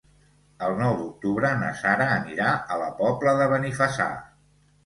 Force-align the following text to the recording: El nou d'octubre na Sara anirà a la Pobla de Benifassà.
El 0.67 0.71
nou 0.77 0.95
d'octubre 1.01 1.51
na 1.59 1.69
Sara 1.81 2.09
anirà 2.15 2.57
a 2.77 2.81
la 2.85 2.91
Pobla 3.03 3.35
de 3.43 3.51
Benifassà. 3.55 4.09